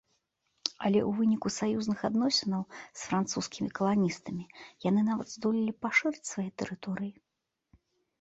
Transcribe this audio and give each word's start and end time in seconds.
Але 0.85 0.99
ў 0.99 1.09
выніку 1.17 1.49
саюзных 1.57 1.99
адносінаў 2.07 2.63
з 2.77 3.01
французскімі 3.09 3.69
каланістамі 3.79 4.45
яны 4.89 5.01
нават 5.11 5.27
здолелі 5.35 5.71
пашырыць 5.87 6.23
свае 6.31 6.47
тэрыторыі. 6.63 7.13